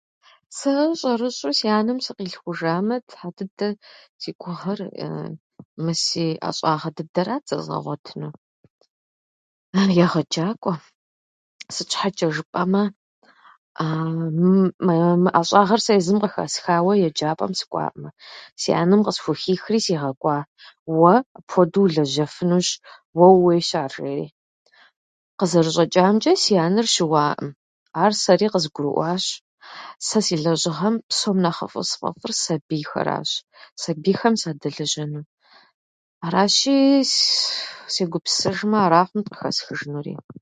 Сэ 0.57 0.71
щӏэрыщӏэу 0.99 1.57
си 1.59 1.67
анэм 1.79 1.97
сыкъилъхужамэ, 2.05 2.95
Тхьэ 3.09 3.29
дыдэ, 3.37 3.67
си 4.21 4.29
гугъэр 4.41 4.79
мы 5.83 5.93
си 6.05 6.25
ӏэщӏагъэ 6.41 6.89
дыдэрат 6.97 7.43
зэзгъэгъуэтынур. 7.49 8.35
Ар 9.79 9.89
егъэджакӏуэ. 10.05 10.73
Сыт 11.73 11.87
щхьэчӏэ 11.91 12.27
жыпӏэмэ, 12.35 12.83
мы- 14.39 14.71
мы 15.23 15.29
ӏэщӏагъэр 15.33 15.81
сэ 15.85 15.93
езым 15.99 16.17
къыхэсхауэ 16.21 16.93
еджапӏэм 17.07 17.51
сыкӏуаӏым. 17.59 18.05
Си 18.61 18.69
анэм 18.81 19.01
къысхухихри 19.05 19.79
си 19.85 19.93
гъэкӏуа. 20.01 20.37
Уэ 20.99 21.15
апхуэдэу 21.37 21.83
улэжьэфынущ, 21.85 22.69
уэ 23.17 23.27
ууейщ 23.33 23.69
ар, 23.83 23.91
жери. 23.95 24.27
Къызэрыщӏэчӏамчӏэ, 25.39 26.33
си 26.43 26.53
анэр 26.65 26.87
щыуаӏым. 26.93 27.49
Ар 28.03 28.11
сэри 28.23 28.47
къызгурыӏуащ. 28.53 29.25
Сэ 30.07 30.19
си 30.25 30.35
лэжьыгъэм 30.43 30.95
псом 31.09 31.37
нэхъыфӏу 31.43 31.85
сфӏэфӏыр 31.91 32.31
сабийхэращ, 32.43 33.29
сабийхэм 33.81 34.33
садэлэжьэну. 34.41 35.23
Аращи, 36.25 36.75
сс- 37.13 37.61
сегупсысыжмэ, 37.93 38.77
ара 38.85 39.01
хъунт 39.07 39.27
къыхэсхыжынури. 39.29 40.15